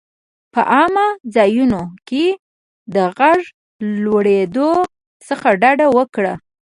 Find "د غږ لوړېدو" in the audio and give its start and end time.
2.95-4.71